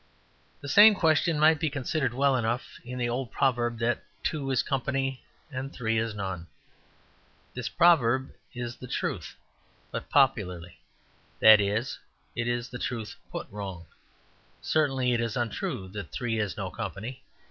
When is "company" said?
4.63-5.23, 16.71-17.21